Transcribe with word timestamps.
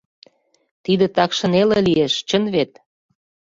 Тиде 0.83 1.05
такше 1.15 1.45
неле 1.53 1.77
лиеш, 1.87 2.13
чын 2.27 2.43
вет? 2.53 2.71